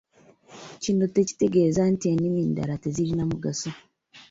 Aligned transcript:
Kino 0.83 1.05
tekitegeeza 1.15 1.81
nti 1.93 2.05
ennimi 2.13 2.39
endala 2.45 2.75
tezirina 2.83 3.23
mugaso. 3.31 3.71